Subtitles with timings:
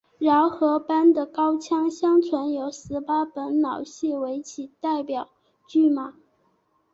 [0.17, 5.29] 饶河班的高腔相传有十八本老戏为其代表
[5.67, 6.15] 剧码。